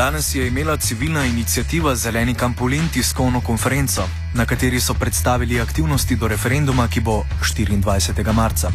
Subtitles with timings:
[0.00, 6.28] Danes je imela civilna inicijativa Zeleni Kampolin tiskovno konferenco, na kateri so predstavili aktivnosti do
[6.28, 8.32] referenduma, ki bo 24.
[8.32, 8.70] marca.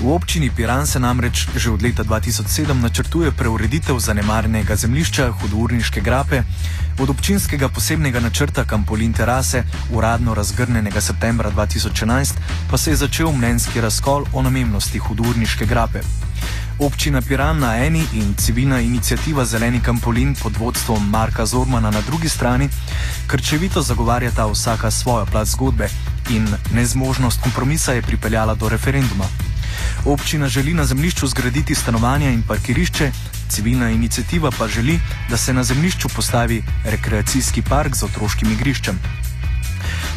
[0.00, 6.42] V občini Piran se namreč že od leta 2007 načrtuje preureditev zanemarjenega zemljišča Hudurniške grape,
[6.98, 12.34] od občinskega posebnega načrta Kampolin terase, uradno razgrnenega septembra 2011,
[12.70, 16.02] pa se je začel mnenjski razkol o namennosti Hudurniške grape.
[16.82, 22.28] Občina Piran na eni in civilna inicijativa Zeleni Kampolin pod vodstvom Marka Zormana na drugi
[22.28, 22.68] strani
[23.26, 25.88] krčevito zagovarjata vsaka svojo plat zgodbe
[26.30, 29.24] in nezmožnost kompromisa je pripeljala do referenduma.
[30.04, 33.12] Občina želi na zemljišču zgraditi stanovanja in parkirišče,
[33.48, 38.98] civilna inicijativa pa želi, da se na zemljišču postavi rekreacijski park z otroškim igriščem.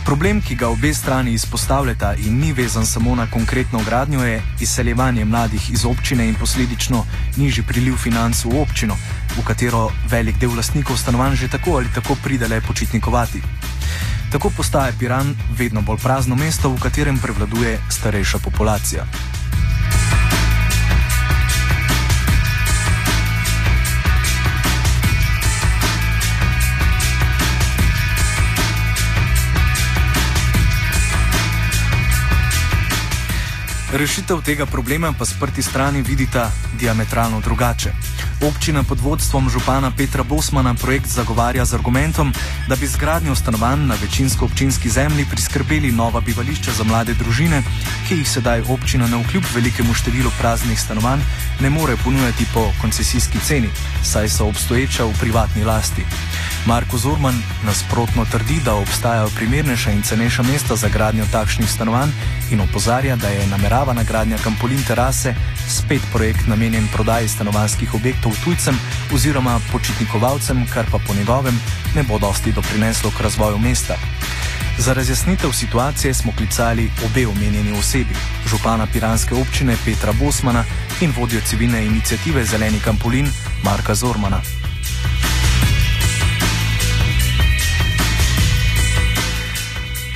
[0.06, 5.26] Problem, ki ga obe strani izpostavljata in ni vezan samo na konkretno gradnjo, je izseljevanje
[5.26, 7.06] mladih iz občine in posledično
[7.38, 8.98] nižji priliv financ v občino,
[9.38, 13.42] v katero velik del lastnikov stanovanj že tako ali tako pride le počitnikovati.
[14.32, 19.06] Tako postaje Piran vedno bolj prazno mesto, v katerem prevladuje starejša populacija.
[33.96, 37.92] Rešitev tega problema pa sprti strani vidita diametralno drugače.
[38.44, 42.34] Občina pod vodstvom župana Petra Bosmana projekt zagovarja z argumentom,
[42.68, 47.64] da bi zgradnjo stanovanj na večinsko občinski zemlji priskrbeli nova bivališča za mlade družine,
[48.08, 51.24] ki jih sedaj občina na vkljub velikemu številu praznih stanovanj
[51.60, 53.70] ne more ponujati po koncesijski ceni,
[54.04, 56.04] saj so obstoječa v privatni lasti.
[56.66, 62.10] Marko Zorman nasprotno trdi, da obstajajo primernejša in cenejša mesta za gradnjo takšnih stanovanj
[62.52, 65.36] in opozarja, da je nameravana gradnja Kampolin terase
[65.70, 68.80] spet projekt namenjen prodaji stanovanjskih objektov tujcem
[69.14, 71.60] oziroma počitnikovalcem, kar pa po njegovem
[71.96, 73.96] ne bo dosti doprineslo k razvoju mesta.
[74.78, 78.16] Za razjasnitev situacije smo klicali obe omenjeni osebi,
[78.50, 80.64] župana Piranske občine Petra Bosmana
[81.02, 83.28] in vodjo civilne inicijative Zeleni Kampolin
[83.64, 84.65] Marka Zormana.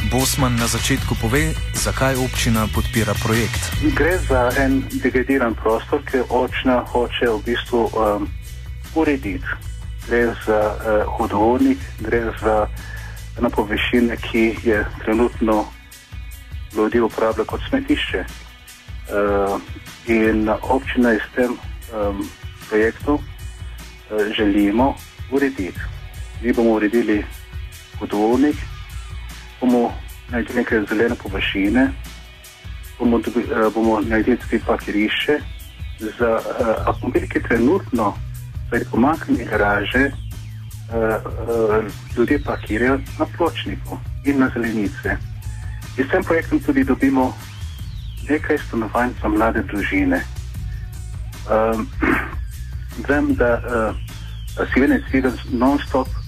[0.09, 3.61] Bosman na začetku pove, zakaj občina podpira projekt.
[3.93, 8.25] Gre za en degradiran prostor, ki občina hoče v bistvu um,
[8.97, 9.45] urediti.
[10.09, 12.65] Gre za uh, hudovodnik, gre za
[13.37, 15.69] eno površino, ki je trenutno
[16.73, 18.25] ljudi uporablja kot smetišče.
[19.13, 19.61] Uh,
[20.09, 22.25] in občina je s tem um,
[22.69, 24.97] projektom uh, želimo
[25.29, 25.77] urediti.
[26.41, 27.21] Mi bomo uredili
[27.99, 28.57] hudovodnik
[29.61, 29.91] bomo
[30.29, 31.89] naredili nekaj zelene površine,
[32.99, 35.39] bomo, dobi, uh, bomo naredili tudi parkirišče
[36.19, 38.13] za uh, avtomobile, ki trenutno
[38.69, 40.15] zaradi pomakanja garaže uh,
[40.95, 41.85] uh,
[42.17, 45.17] ljudje parkirajo na pločniku in na zelenice.
[45.97, 47.33] In s tem projektom tudi dobimo
[48.29, 50.21] nekaj stanovanj za mlade družine.
[51.49, 51.89] Um,
[53.09, 53.95] vem, da uh,
[54.73, 56.18] si vedno cvilen non-stop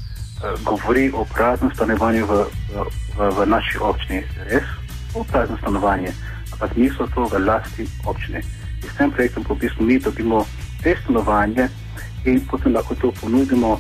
[0.64, 2.44] govori o praznem stanovanju v,
[2.74, 4.64] v v, naši občini res
[5.16, 6.14] upravno stanovanje,
[6.54, 8.40] ampak niso to v lasti občine.
[8.84, 10.46] In s tem projektom po bistvu mi dobimo
[10.84, 11.70] te stanovanje
[12.26, 13.80] in potem lahko to ponudimo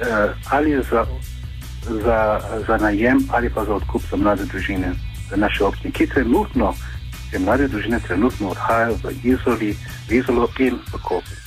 [0.00, 1.06] eh, ali za,
[1.86, 4.92] za, za najem ali pa za odkup za mlade družine
[5.30, 6.74] v naši občini, ki trenutno,
[7.30, 9.70] te mlade družine trenutno odhajajo v Izoli,
[10.08, 11.41] v Izolo in v Koper.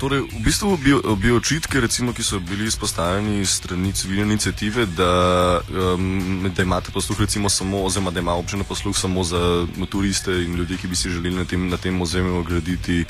[0.00, 5.60] Torej, v bistvu bi, bi očitke, recimo, ki so bili izpostavljeni strani civilne inicijative, da,
[5.94, 10.54] um, da imate posluh, recimo, samo, oziroma da ima občina posluh samo za turiste in
[10.54, 13.04] ljudi, ki bi si želeli na tem, na tem ozemlju graditi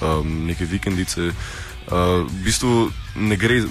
[0.00, 1.26] um, neke vikendice.
[1.26, 1.32] Uh,
[2.28, 3.62] v bistvu ne gre,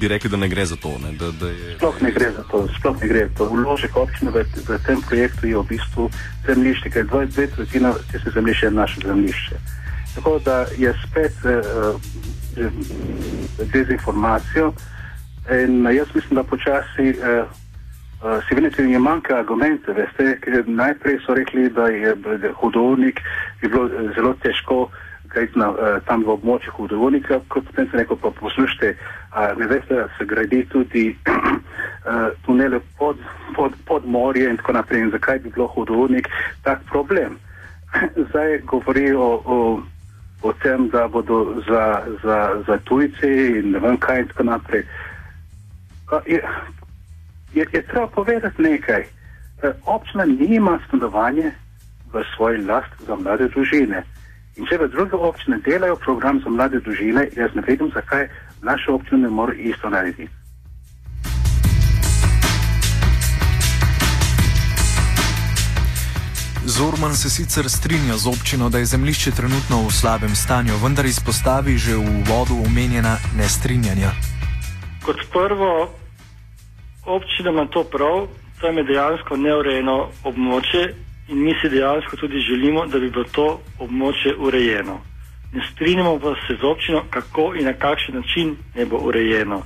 [0.00, 0.98] bi rekli, da ne gre za to.
[0.98, 1.74] Ne, da, da je...
[1.76, 3.48] Sploh ne gre za to, sploh ne gre za to.
[3.50, 6.10] Vložek občine v, v tem projektu je v bistvu
[6.46, 9.79] zemljišče, ker dve tretjine tiste zemljišče je naše zemljišče.
[10.14, 12.00] Tako da je spet uh,
[13.72, 14.72] dezinformacijo.
[15.64, 17.14] In jaz mislim, da počasi
[18.48, 19.92] si vidite, da jim manjka argumente.
[19.92, 22.16] Veste, najprej so rekli, da je
[22.54, 23.20] hudovnik
[23.62, 24.88] bi bilo zelo težko.
[25.54, 25.76] Na, uh,
[26.06, 28.88] tam v območju hudovodnika, kot potem se neko pa poslušate,
[29.30, 31.04] uh, ne veste, da se gradi tudi
[32.44, 33.16] tunele pod,
[33.54, 35.04] pod, pod morje in tako naprej.
[35.04, 36.26] In zakaj bi bilo hudovodnik
[36.66, 37.38] tak problem?
[38.28, 39.56] Zdaj govori o, o
[40.42, 43.28] o tem, da bodo za, za, za tujce
[43.58, 44.84] in ne vem kaj in tako naprej.
[46.26, 46.42] Je,
[47.54, 49.00] je, je treba povedati nekaj.
[49.00, 51.52] E, občina nima stanovanje
[52.12, 54.02] v svoji last za mlade družine.
[54.56, 58.28] In če v druge občine delajo program za mlade družine, jaz ne vem, zakaj
[58.62, 60.39] naša občina ne more isto narediti.
[66.80, 71.76] Zorman se sicer strinja z občino, da je zemljišče trenutno v slabem stanju, vendar izpostavi
[71.76, 74.10] že v uvodu omenjena nestrinjanja.
[75.04, 75.92] Kot prvo,
[77.04, 80.82] občina ima to prav, tam je dejansko neurejeno območje
[81.28, 84.96] in mi si dejansko tudi želimo, da bi bilo to območje urejeno.
[85.52, 89.62] Ne strinjamo pa se z občino, kako in na kakšen način ne bo urejeno.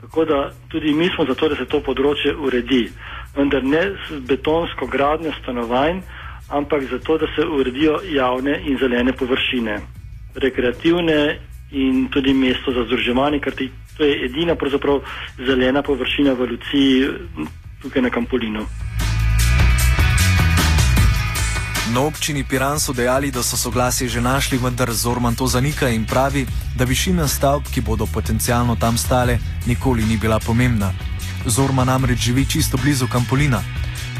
[0.00, 2.88] Tako da tudi mi smo za to, da se to področje uredi,
[3.36, 6.00] vendar ne z betonsko gradnjo stanovanj,
[6.48, 9.80] ampak zato, da se uredijo javne in zelene površine,
[10.34, 11.38] rekreativne
[11.70, 13.54] in tudi mesto za združevanje, ker
[13.96, 15.00] to je edina pravzaprav
[15.46, 17.08] zelena površina v Luciji
[17.82, 18.66] tukaj na Kampolinu.
[21.94, 26.04] Na občini Piran so dejali, da so soglasje že našli, vendar Zorman to zanika in
[26.06, 26.46] pravi,
[26.76, 30.92] da višina stavb, ki bodo potencialno tam stale, nikoli ni bila pomembna.
[31.46, 33.62] Zorman namreč živi čisto blizu Kampolina.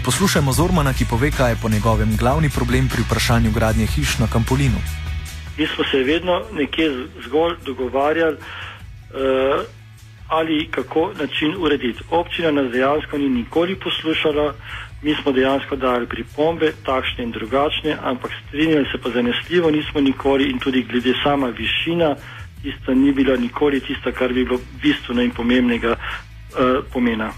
[0.07, 4.27] Poslušajmo Zormana, ki pove, kaj je po njegovem glavni problem pri vprašanju gradnje hiš na
[4.33, 4.81] Kampolinu.
[5.59, 6.87] Mi smo se vedno nekje
[7.25, 9.65] zgolj dogovarjali, uh,
[10.29, 12.05] ali kako način urediti.
[12.11, 14.55] Občina nas dejansko ni nikoli poslušala,
[15.03, 20.51] mi smo dejansko dali pripombe, takšne in drugačne, ampak strinjali se pa zanesljivo nismo nikoli
[20.51, 22.15] in tudi glede sama višina,
[22.63, 27.33] tista ni bila nikoli tista, kar bi bilo bistveno in pomembnega uh, pomena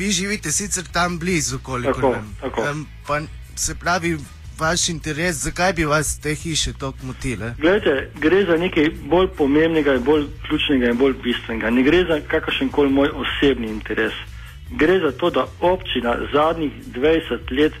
[0.00, 2.36] vi živite sicer tam blizu, koliko vem.
[2.72, 3.20] Um, pa
[3.56, 4.16] se pravi,
[4.58, 7.54] vaš interes, zakaj bi vas te hiše tako motile?
[7.58, 11.70] Glede, gre za nekaj bolj pomembnega bolj ključnega in bolj bistvenega.
[11.70, 14.16] Ne gre za kakršen koli moj osebni interes.
[14.70, 17.72] Gre za to, da občina zadnjih 20 let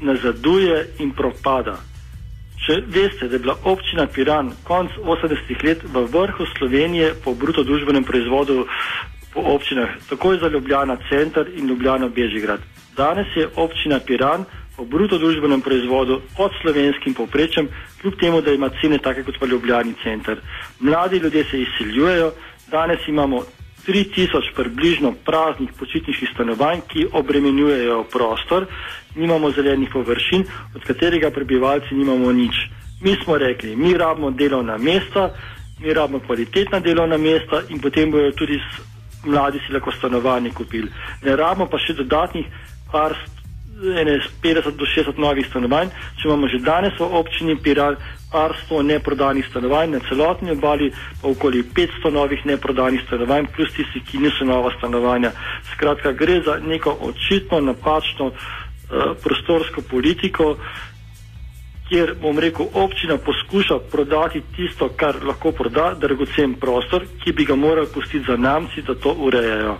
[0.00, 1.78] nazaduje in propada.
[2.66, 7.62] Če veste, da je bila občina Piran konc 80-ih let v vrhu Slovenije po bruto
[7.64, 8.64] družbenem proizvodu
[9.38, 12.60] po občinah, tako za Ljubljana center in Ljubljana Bežigrad.
[12.96, 14.44] Danes je občina Piran
[14.76, 17.68] po bruto družbenem proizvodu pod slovenskim povprečjem,
[18.00, 20.40] kljub temu, da ima cene take kot pa Ljubljani center.
[20.80, 22.32] Mladi ljudje se izsiljujejo,
[22.70, 23.42] danes imamo
[23.86, 28.66] 3000 približno praznih počitniških stanovanj, ki obremenjujejo prostor,
[29.14, 30.44] nimamo zelenih površin,
[30.74, 32.54] od katerega prebivalci nimamo nič.
[33.02, 35.30] Mi smo rekli, mi rabimo delovna mesta,
[35.80, 38.58] mi rabimo kvalitetna delovna mesta in potem bojo tudi
[39.28, 40.90] mladi si lahko stanovanje kupili.
[41.22, 42.46] Ne rabimo pa še dodatnih
[42.92, 43.14] par,
[43.78, 47.96] ene 50 do 60 novih stanovanj, če imamo že danes v občini Piral
[48.32, 50.90] par sto neprodanih stanovanj, na celotni obali
[51.22, 55.32] pa okoli 500 novih neprodanih stanovanj, plus tisti, ki niso nova stanovanja.
[55.72, 58.36] Skratka, gre za neko očitno napačno uh,
[59.22, 60.56] prostorsko politiko,
[61.88, 67.56] kjer bom rekel, občina poskuša prodati tisto, kar lahko proda, dragocen prostor, ki bi ga
[67.56, 69.78] morali pustiti za namci, da to urejajo.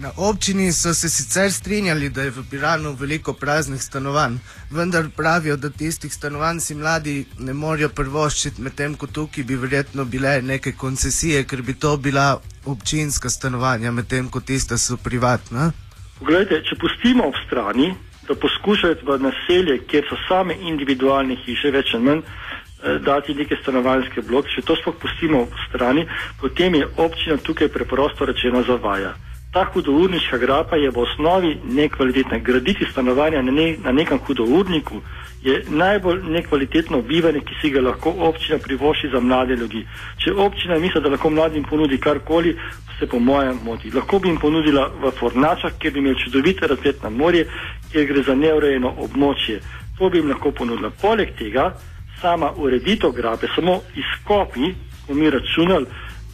[0.00, 4.38] Na občini so se sicer strinjali, da je v Piranu veliko praznih stanovanj,
[4.70, 10.04] vendar pravijo, da tistih stanovanj si mladi ne morejo prvoščiti, medtem ko tukaj bi verjetno
[10.04, 15.70] bile neke koncesije, ker bi to bila občinska stanovanja, medtem ko tiste so privatna.
[16.18, 17.92] Poglejte, če pustimo ob strani,
[18.28, 23.56] da poskušajo v naselje, kjer so same individualne hiše, več ali manj, eh, dati neke
[23.62, 24.48] stanovanjske bloke.
[24.54, 26.06] Če to sploh pustimo v strani,
[26.40, 29.14] potem je občina tukaj preprosto rečeno zavaja.
[29.52, 32.38] Ta hudourniška grapa je v osnovi nekvalitetna.
[32.38, 35.00] Graditi stanovanja na, ne, na nekem hudourniku
[35.42, 39.84] je najbolj nekvalitetno bivanje, ki si ga lahko občina privoši za mlade ljudi.
[40.24, 42.56] Če občina misli, da lahko mladim ponudi karkoli,
[42.98, 43.90] se po mojem moti.
[43.90, 47.44] Lahko bi jim ponudila v Fornačah, kjer bi imeli čudovite razgled na morje,
[47.92, 49.60] kjer gre za neurejeno območje.
[49.98, 50.90] To bi jim lahko ponudila.
[51.02, 51.74] Poleg tega,
[52.20, 54.72] sama ureditev grabe, samo izkopi,
[55.06, 55.86] ko mi računali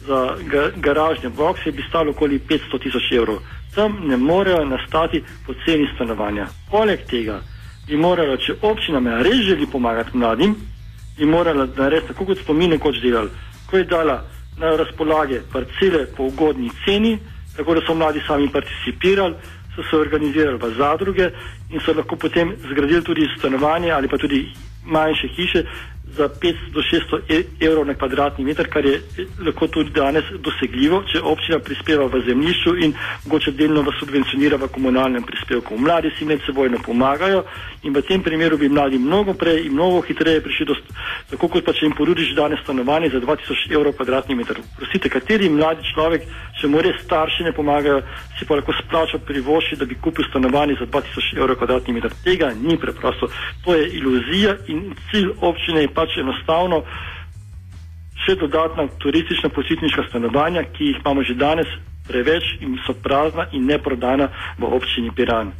[0.09, 3.37] za ga, garažne bokse, bi stalo okoli 500 tisoč evrov.
[3.75, 6.47] Tam ne morejo nastati poceni stanovanja.
[6.71, 7.39] Poleg tega
[7.87, 10.55] bi morala, če občina me res želi pomagati mladim,
[11.17, 13.29] bi morala narediti tako, kot smo mi nekoč delali.
[13.69, 14.23] Ko je dala
[14.57, 17.17] na razpolage parcele po ugodni ceni,
[17.57, 19.35] tako da so mladi sami participirali,
[19.75, 21.29] so se organizirali v zadruge
[21.69, 24.41] in so lahko potem zgradili tudi stanovanje ali pa tudi
[24.85, 25.63] manjše hiše
[26.17, 29.01] za 500 do 600 e, evrov na kvadratni meter, kar je
[29.45, 32.93] lahko tudi danes dosegljivo, če občina prispeva v zemljišču in
[33.25, 35.77] mogoče delno vas subvencionira v komunalnem prispevku.
[35.77, 37.43] Mladi si med sebojno pomagajo
[37.83, 40.75] in v tem primeru bi mladi mnogo prej in mnogo hitreje prišli do,
[41.29, 44.59] tako kot pa če jim ponudiš danes stanovanje za 2000 evrov kvadratni meter.
[44.77, 46.25] Prosite, kateri mladi človek,
[46.61, 48.01] če mu res starši ne pomagajo,
[48.37, 52.13] si pa lahko splača privoši, da bi kupil stanovanje za 2000 evrov kvadratni meter.
[52.23, 53.29] Tega ni preprosto.
[53.65, 56.83] To je iluzija in cilj občine je pač enostavno
[58.25, 61.71] še dodatna turistična počitniška stanovanja, ki jih imamo že danes
[62.07, 65.53] preveč in so prazna in ne prodana v občini Piran.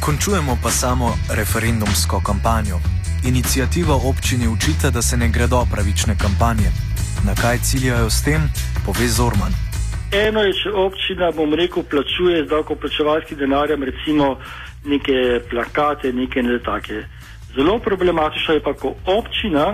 [0.00, 2.78] Končujemo pa samo referendumsko kampanjo.
[3.24, 6.85] Inicijativa občini učite, da se ne gredo pravične kampanje.
[7.26, 8.42] Na kaj ciljajo s tem,
[8.86, 9.54] pove Zorman.
[10.14, 14.36] Eno je, če občina, bom rekel, plačuje z davkoplačevalskim denarjem, recimo
[14.86, 17.02] neke plakate, neke ne take.
[17.56, 19.66] Zelo problematično je pa, ko občina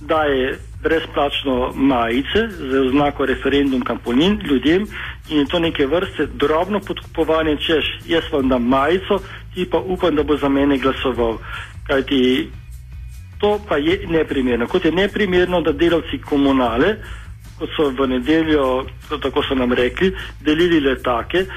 [0.00, 4.88] daje brezplačno majice z oznako referendum kampolin ljudem
[5.28, 9.20] in je to neke vrste drobno podkupovanje, češ jaz vam dam majico,
[9.54, 11.36] ti pa upam, da bo za mene glasoval.
[11.86, 12.48] Kajti
[13.44, 14.66] to pa je neprimerno.
[14.66, 16.94] Kot je neprimerno, da delavci komunale,
[17.58, 18.86] kot so v nedeljo,
[19.22, 21.50] tako so nam rekli, delili letake uh,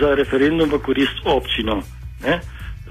[0.00, 1.82] za referendum v korist občino.
[2.24, 2.40] Ne?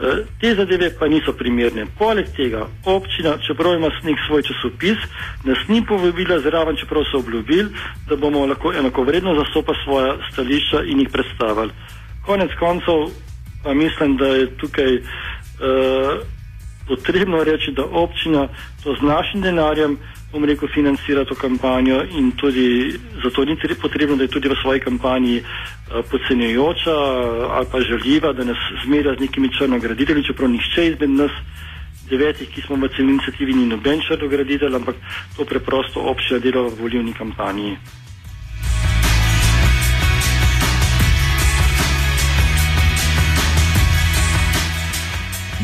[0.02, 1.86] Eh, te zadeve pa niso primerne.
[1.98, 4.98] Poleg tega, občina, čeprav ima nek svoj časopis,
[5.44, 7.70] nas ni povabila zraven, čeprav so obljubili,
[8.10, 11.74] da bomo lahko enakovredno zastopali svoje stališča in jih predstavili.
[12.26, 13.10] Konec koncev
[13.64, 16.22] pa mislim, da je tukaj uh,
[16.92, 18.48] potrebno reči, da občina
[18.84, 19.98] to z našim denarjem
[20.32, 24.80] bom rekel, financira to kampanjo in tudi zato ni potrebno, da je tudi v svoji
[24.80, 30.88] kampanji uh, podcenjujoča uh, ali pa žaljiva, da nas zmerja z nekimi črnograditelji, čeprav nihče
[30.88, 31.32] izmed nas
[32.10, 34.96] devetih, ki smo v celini inicijativi, ni noben črnograditelj, ampak
[35.38, 37.78] to preprosto občina dela v volivni kampanji.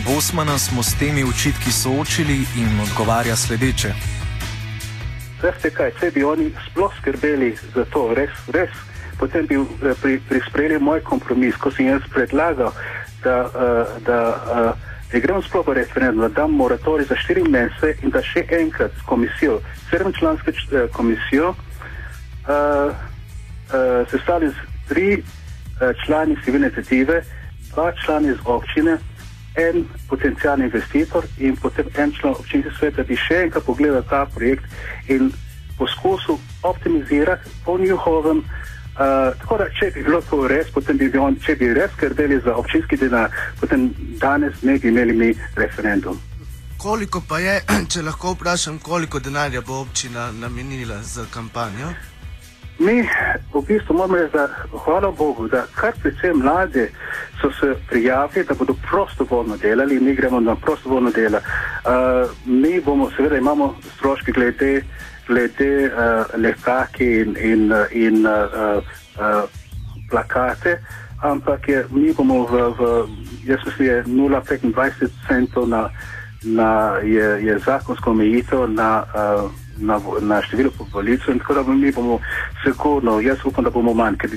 [0.07, 3.89] Bosmana smo s temi očitki soočili in odgovarja sledeče.
[5.41, 8.71] Veste kaj, če bi oni sploh skrbeli za to, res, res,
[9.19, 12.71] potem bi eh, pri, pri sprejeli moj kompromis, ko sem jaz predlagal,
[13.23, 17.99] da, uh, da uh, ne gremo sploh v referendum, da dam moratorij za štiri mesece
[18.07, 19.59] in da še enkrat s komisijo,
[19.91, 20.55] sedemčlansko
[20.95, 24.55] komisijo, uh, uh, sestavili
[24.87, 27.21] tri uh, člani civilne inicijative,
[27.73, 28.99] dva člani iz občine,
[29.57, 34.25] en potencijalni investitor in potem en član občinske sveta, da bi še enkrat pogledal ta
[34.35, 34.65] projekt
[35.07, 35.31] in
[35.77, 38.37] poskusil optimizirati po njihovem.
[38.37, 41.91] Uh, tako da, če bi bilo to res, potem bi, bi on, če bi res
[41.93, 46.17] skrbeli za občinski denar, potem danes ne bi imeli mi referendum.
[46.77, 47.59] Koliko pa je,
[47.93, 51.93] če lahko vprašam, koliko denarja bo občina namenila za kampanjo?
[52.79, 53.01] Mi
[53.53, 54.47] v bistvu moramo reči, da
[54.85, 56.89] hvala Bogu, da kar predvsem mlade
[57.41, 61.37] so se prijavili, da bodo prostovoljno delali, mi gremo na prostovoljno delo.
[61.37, 64.83] Uh, mi bomo, seveda, imamo stroške glede,
[65.27, 68.83] glede uh, lekaki in, in, in uh,
[69.19, 69.49] uh,
[70.09, 70.77] plakate,
[71.21, 73.07] ampak je, mi bomo v, v
[73.45, 75.89] jaz mislim, je 0,25 centov na,
[76.43, 81.91] na je, je zakonsko omejitev na uh, na, na število volitev in tako da mi
[81.91, 82.19] bomo
[82.63, 84.29] sigurno, jaz upam, da bomo manj, ker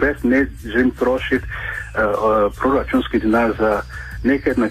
[0.00, 3.82] res ne želim trošiti uh, proračunski denar za
[4.24, 4.68] nekaj, na,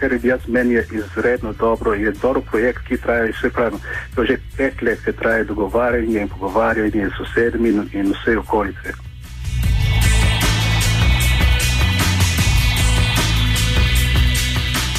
[0.00, 3.78] kar je jaz meni je izredno dobro, je dobro projekt, ki traja vse pravno,
[4.14, 9.07] to že pet let, ki traja dogovarjanje in pogovarjanje s sosedmi in, in vse okolice.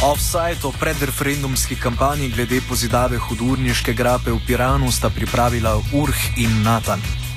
[0.04, 7.29] Offside o predreferendumski kampanji glede pozidave hudurniške grape v Piranu sta pripravila Urh in Natan.